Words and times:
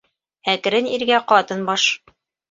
Әкрен 0.53 0.87
иргә 0.93 1.19
ҡатын 1.31 1.61
баш. 1.67 1.85